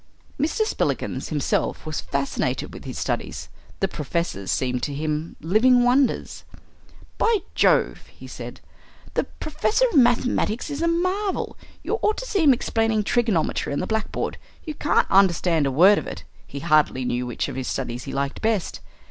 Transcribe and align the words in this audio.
Mr. 0.39 0.65
Spillikins 0.65 1.29
himself 1.29 1.85
was 1.85 2.01
fascinated 2.01 2.73
with 2.73 2.85
his 2.85 2.97
studies. 2.97 3.49
The 3.81 3.87
professors 3.87 4.49
seemed 4.49 4.81
to 4.81 4.95
him 4.95 5.35
living 5.41 5.83
wonders. 5.83 6.43
"By 7.19 7.41
Jove!" 7.53 8.07
he 8.07 8.25
said, 8.25 8.61
"the 9.13 9.25
professor 9.25 9.85
of 9.93 9.99
mathematics 9.99 10.71
is 10.71 10.81
a 10.81 10.87
marvel. 10.87 11.55
You 11.83 11.99
ought 12.01 12.17
to 12.17 12.25
see 12.25 12.41
him 12.43 12.51
explaining 12.51 13.03
trigonometry 13.03 13.71
on 13.71 13.77
the 13.79 13.85
blackboard. 13.85 14.39
You 14.65 14.73
can't 14.73 15.05
understand 15.11 15.67
a 15.67 15.71
word 15.71 15.99
of 15.99 16.07
it." 16.07 16.23
He 16.47 16.61
hardly 16.61 17.05
knew 17.05 17.27
which 17.27 17.47
of 17.47 17.55
his 17.55 17.67
studies 17.67 18.05
he 18.05 18.11
liked 18.11 18.41
best. 18.41 18.79